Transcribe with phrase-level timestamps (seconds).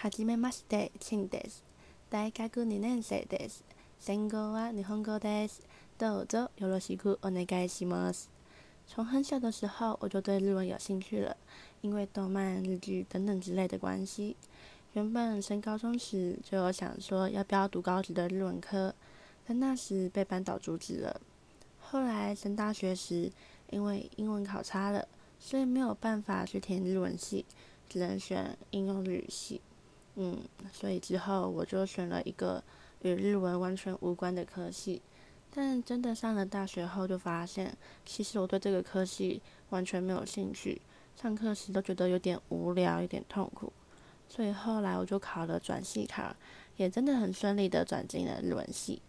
[0.00, 1.64] はじめまして、チンです。
[2.10, 3.64] 大学2年生です。
[3.98, 5.66] 専攻は日本語です。
[5.98, 8.28] どうぞよろしくお願いします。
[8.86, 11.36] 从很小的时候，我就对日文有兴趣了，
[11.80, 14.36] 因为动漫、日剧等等之类的关系。
[14.92, 18.94] 原本升高中时就有想说要不要读高职的日文科，
[19.44, 21.20] 但那时被班导阻止了。
[21.80, 23.32] 后来升大学时，
[23.70, 25.08] 因为英文考差了，
[25.40, 27.44] 所以没有办法去填日文系，
[27.88, 29.60] 只能选应用日语系。
[30.15, 30.37] 嗯，
[30.73, 32.63] 所以之后我就选了一个
[33.01, 35.01] 与日文完全无关的科系。
[35.53, 37.75] 但真的上了大学后，就发现
[38.05, 40.81] 其实我对这个科系完全没有兴趣，
[41.15, 43.71] 上课时都觉得有点无聊，有点痛苦。
[44.29, 46.33] 所以后来我就考了转系考，
[46.77, 49.01] 也真的很顺利的转进了日文系。